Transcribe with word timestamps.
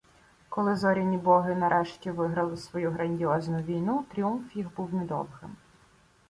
Коли 0.49 0.75
зоряні 0.75 1.17
боги, 1.17 1.55
нарешті, 1.55 2.11
виграли 2.11 2.57
свою 2.57 2.91
грандіозну 2.91 3.61
війну, 3.61 4.05
тріумф 4.11 4.55
їх 4.55 4.75
був 4.75 4.93
недовгим. 4.93 5.55